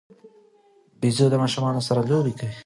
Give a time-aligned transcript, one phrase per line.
[0.99, 2.55] بيزو د ماشومانو سره لوبې کوي.